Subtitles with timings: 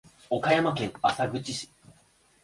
[0.31, 1.69] 岡山県浅口市